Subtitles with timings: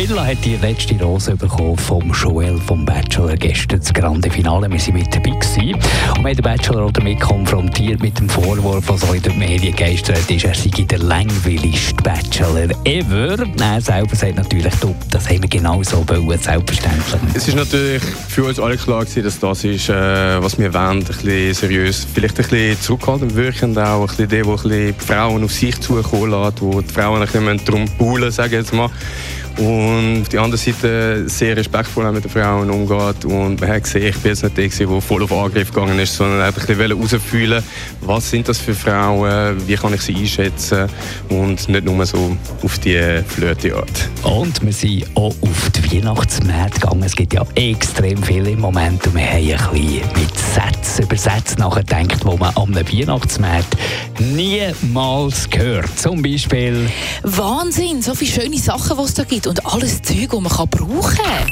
[0.00, 4.70] Milla hat die letzte Rose bekommen vom Joel vom Bachelor gestern das Grande Finale.
[4.70, 5.74] Wir waren mit dabei gewesen.
[5.74, 9.38] und wir haben den Bachelor auch damit konfrontiert mit dem Vorwurf, was auch in den
[9.38, 13.44] Medien geistert ist, er sei der langweiligste Bachelor ever.
[13.60, 17.20] Er selber sagt natürlich, du, das haben wir genau so wollen, selbstverständlich.
[17.34, 20.98] Es ist natürlich für uns alle klar gewesen, dass das ist, äh, was wir wollen,
[20.98, 25.52] ein bisschen seriös, vielleicht ein bisschen zurückhaltend wirken, auch ein bisschen der, der Frauen auf
[25.52, 28.88] sich zukommen lässt, wo die Frauen ein bisschen drum buhlen, sage ich jetzt mal.
[29.56, 33.24] Und auf der anderen Seite sehr respektvoll mit den Frauen umgeht.
[33.24, 36.16] Und man hat gesehen, ich bin jetzt nicht der, der voll auf Angriff gegangen ist,
[36.16, 37.62] sondern einfach ein bisschen herausfühlen,
[38.00, 40.88] was sind das für Frauen, wie kann ich sie einschätzen
[41.28, 44.08] und nicht nur so auf die flöte Art.
[44.22, 47.02] Und wir sind auch auf die Weihnachtsmärkte gegangen.
[47.02, 50.29] Es gibt ja extrem viele im Moment und wir haben ein bisschen mit
[51.20, 53.76] Sätze nachgedacht, die man am Weihnachtsmarkt
[54.18, 55.98] niemals hört.
[55.98, 56.88] Zum Beispiel
[57.22, 61.16] Wahnsinn, so viele schöne Sachen, die es da gibt und alles Zeug, das man brauchen
[61.18, 61.46] kann.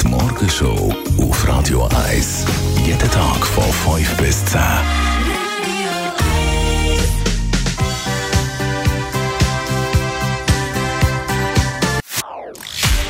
[0.00, 2.44] Die Morgenshow auf Radio 1.
[2.86, 3.64] Jeden Tag von
[3.96, 4.60] 5 bis 10.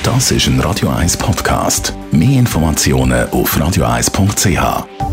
[0.03, 1.93] Das ist ein Radio 1 Podcast.
[2.11, 5.10] Mehr Informationen auf radio1.ch.